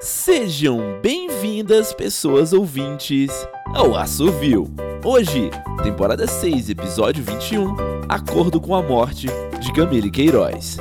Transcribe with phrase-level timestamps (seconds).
[0.00, 3.30] Sejam bem-vindas, pessoas ouvintes,
[3.74, 4.66] ao Assovio.
[5.04, 5.50] Hoje,
[5.82, 7.74] temporada 6, episódio 21,
[8.08, 9.26] Acordo com a Morte,
[9.60, 10.76] de Camille Queiroz.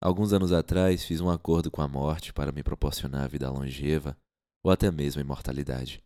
[0.00, 4.16] Alguns anos atrás, fiz um acordo com a morte para me proporcionar a vida longeva
[4.64, 6.02] ou até mesmo a imortalidade.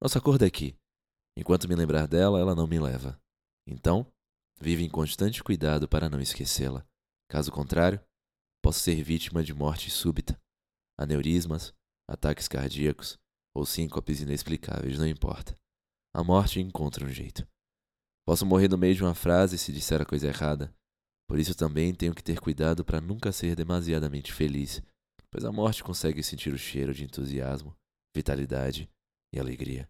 [0.00, 0.74] Nosso acordo é que,
[1.36, 3.20] enquanto me lembrar dela, ela não me leva.
[3.66, 4.06] Então,
[4.60, 6.84] vive em constante cuidado para não esquecê-la.
[7.28, 8.00] Caso contrário,
[8.62, 10.40] posso ser vítima de morte súbita,
[10.96, 11.74] aneurismas,
[12.08, 13.18] ataques cardíacos
[13.54, 15.58] ou síncopes inexplicáveis, não importa.
[16.14, 17.46] A morte encontra um jeito.
[18.24, 20.72] Posso morrer no meio de uma frase se disser a coisa errada.
[21.28, 24.80] Por isso também tenho que ter cuidado para nunca ser demasiadamente feliz,
[25.30, 27.74] pois a morte consegue sentir o cheiro de entusiasmo,
[28.14, 28.88] vitalidade
[29.34, 29.88] e alegria.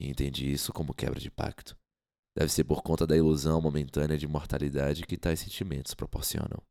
[0.00, 1.76] E entendi isso como quebra de pacto.
[2.36, 6.62] Deve ser por conta da ilusão momentânea de mortalidade que tais sentimentos proporcionam.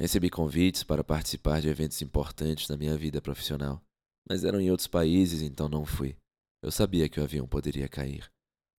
[0.00, 3.82] Recebi convites para participar de eventos importantes na minha vida profissional,
[4.28, 6.16] mas eram em outros países, então não fui.
[6.62, 8.30] Eu sabia que o avião poderia cair.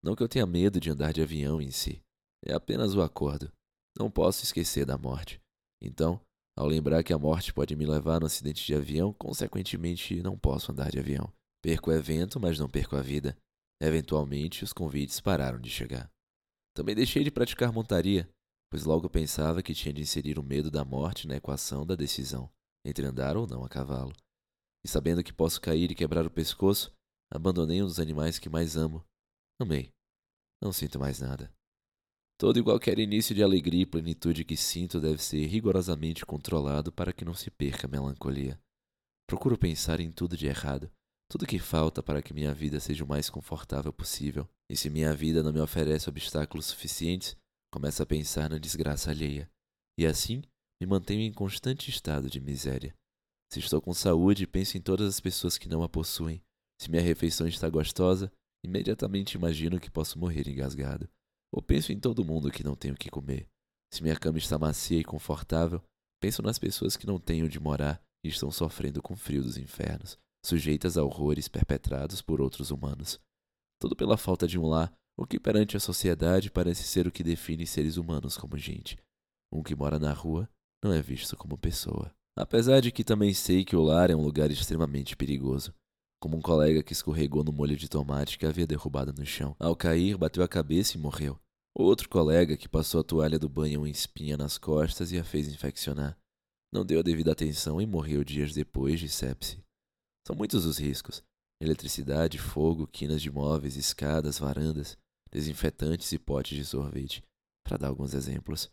[0.03, 2.01] Não que eu tenha medo de andar de avião em si,
[2.45, 3.51] é apenas o acordo.
[3.99, 5.41] Não posso esquecer da morte.
[5.83, 6.21] Então,
[6.57, 10.71] ao lembrar que a morte pode me levar no acidente de avião, consequentemente não posso
[10.71, 11.33] andar de avião.
[11.63, 13.37] Perco o evento, mas não perco a vida.
[13.81, 16.09] Eventualmente, os convites pararam de chegar.
[16.75, 18.29] Também deixei de praticar montaria,
[18.71, 22.51] pois logo pensava que tinha de inserir o medo da morte na equação da decisão
[22.85, 24.15] entre andar ou não a cavalo.
[24.85, 26.93] E sabendo que posso cair e quebrar o pescoço,
[27.31, 29.05] abandonei um dos animais que mais amo.
[29.61, 29.91] Amei.
[30.63, 31.53] Não sinto mais nada.
[32.39, 37.13] Todo e qualquer início de alegria e plenitude que sinto deve ser rigorosamente controlado para
[37.13, 38.59] que não se perca a melancolia.
[39.27, 40.91] Procuro pensar em tudo de errado,
[41.29, 44.49] tudo que falta para que minha vida seja o mais confortável possível.
[44.71, 47.37] E se minha vida não me oferece obstáculos suficientes,
[47.71, 49.51] Começo a pensar na desgraça alheia,
[49.99, 50.43] e assim
[50.81, 52.95] me mantenho em constante estado de miséria.
[53.53, 56.43] Se estou com saúde, penso em todas as pessoas que não a possuem.
[56.81, 58.33] Se minha refeição está gostosa,
[58.65, 61.09] imediatamente imagino que posso morrer engasgado.
[61.53, 63.47] Ou penso em todo mundo que não tenho que comer.
[63.93, 65.83] Se minha cama está macia e confortável,
[66.21, 69.59] penso nas pessoas que não têm onde morar e estão sofrendo com o frio dos
[69.59, 73.21] infernos, sujeitas a horrores perpetrados por outros humanos.
[73.79, 77.25] Tudo pela falta de um lar o que perante a sociedade parece ser o que
[77.25, 78.97] define seres humanos como gente.
[79.53, 80.49] Um que mora na rua
[80.83, 82.15] não é visto como pessoa.
[82.37, 85.75] Apesar de que também sei que o lar é um lugar extremamente perigoso.
[86.21, 89.57] Como um colega que escorregou no molho de tomate que havia derrubado no chão.
[89.59, 91.37] Ao cair, bateu a cabeça e morreu.
[91.75, 95.49] Outro colega que passou a toalha do banho em espinha nas costas e a fez
[95.49, 96.17] infeccionar.
[96.73, 99.65] Não deu a devida atenção e morreu dias depois de sepse.
[100.25, 101.25] São muitos os riscos:
[101.61, 104.97] eletricidade, fogo, quinas de móveis, escadas, varandas
[105.31, 107.23] desinfetantes e potes de sorvete,
[107.65, 108.71] para dar alguns exemplos.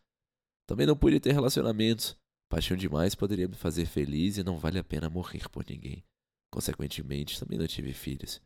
[0.67, 2.17] Também não pude ter relacionamentos.
[2.49, 6.03] Paixão demais poderia me fazer feliz e não vale a pena morrer por ninguém.
[6.51, 8.41] Consequentemente, também não tive filhos.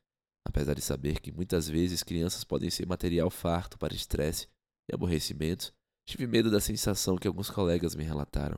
[0.46, 4.48] Apesar de saber que muitas vezes crianças podem ser material farto para estresse
[4.90, 5.74] e aborrecimento,
[6.08, 8.58] tive medo da sensação que alguns colegas me relataram.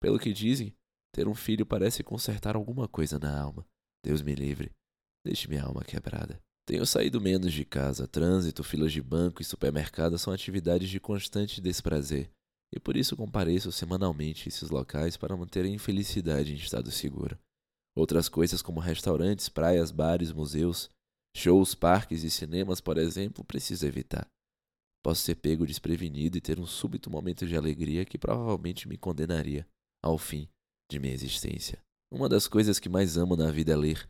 [0.00, 0.74] Pelo que dizem,
[1.12, 3.66] ter um filho parece consertar alguma coisa na alma.
[4.04, 4.72] Deus me livre.
[5.24, 6.40] Deixe minha alma quebrada.
[6.68, 8.06] Tenho saído menos de casa.
[8.06, 12.30] Trânsito, filas de banco e supermercado são atividades de constante desprazer,
[12.70, 17.38] e por isso compareço semanalmente esses locais para manter a infelicidade em estado seguro.
[17.96, 20.90] Outras coisas como restaurantes, praias, bares, museus,
[21.34, 24.28] shows, parques e cinemas, por exemplo, preciso evitar.
[25.02, 29.66] Posso ser pego desprevenido e ter um súbito momento de alegria que provavelmente me condenaria
[30.04, 30.46] ao fim
[30.90, 31.78] de minha existência.
[32.12, 34.06] Uma das coisas que mais amo na vida é ler.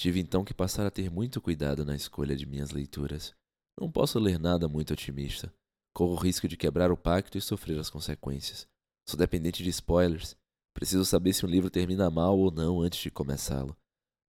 [0.00, 3.34] Tive então que passar a ter muito cuidado na escolha de minhas leituras.
[3.78, 5.52] Não posso ler nada muito otimista.
[5.94, 8.66] Corro o risco de quebrar o pacto e sofrer as consequências.
[9.06, 10.34] Sou dependente de spoilers.
[10.72, 13.76] Preciso saber se um livro termina mal ou não antes de começá-lo.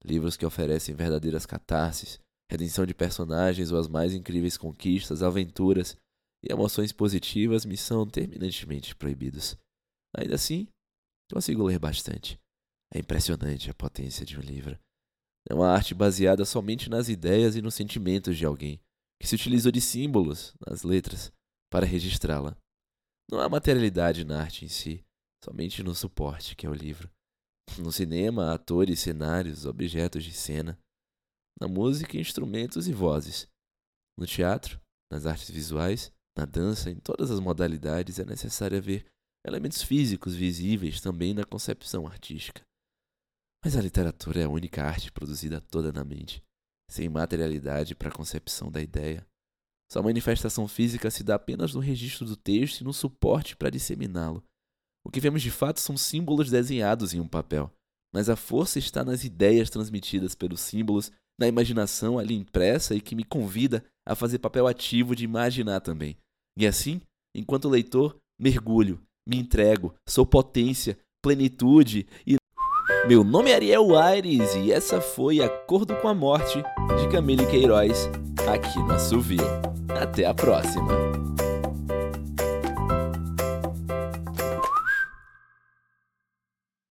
[0.03, 2.19] Livros que oferecem verdadeiras catarses,
[2.51, 5.95] redenção de personagens ou as mais incríveis conquistas, aventuras
[6.43, 9.55] e emoções positivas me são terminantemente proibidos.
[10.17, 10.67] Ainda assim,
[11.31, 12.37] consigo ler bastante.
[12.93, 14.77] É impressionante a potência de um livro.
[15.49, 18.79] É uma arte baseada somente nas ideias e nos sentimentos de alguém,
[19.19, 21.31] que se utilizou de símbolos, nas letras,
[21.71, 22.55] para registrá-la.
[23.29, 25.03] Não há materialidade na arte em si,
[25.43, 27.09] somente no suporte, que é o livro.
[27.77, 30.77] No cinema, atores, cenários, objetos de cena.
[31.59, 33.47] Na música, instrumentos e vozes.
[34.17, 34.79] No teatro,
[35.11, 39.05] nas artes visuais, na dança, em todas as modalidades é necessário haver
[39.45, 42.61] elementos físicos visíveis também na concepção artística.
[43.63, 46.43] Mas a literatura é a única arte produzida toda na mente,
[46.89, 49.25] sem materialidade para a concepção da ideia.
[49.91, 54.43] Sua manifestação física se dá apenas no registro do texto e no suporte para disseminá-lo.
[55.05, 57.71] O que vemos de fato são símbolos desenhados em um papel,
[58.13, 63.15] mas a força está nas ideias transmitidas pelos símbolos, na imaginação ali impressa e que
[63.15, 66.17] me convida a fazer papel ativo de imaginar também.
[66.57, 67.01] E assim,
[67.35, 72.40] enquanto leitor, mergulho, me entrego, sou potência, plenitude e.
[73.07, 76.63] Meu nome é Ariel Aires e essa foi Acordo com a Morte
[76.99, 78.09] de Camille Queiroz,
[78.47, 79.43] aqui no Assovio.
[79.99, 81.30] Até a próxima!